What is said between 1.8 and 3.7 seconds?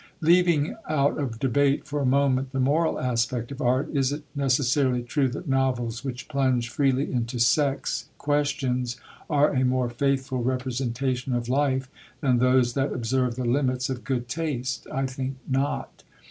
for a moment the moral aspect of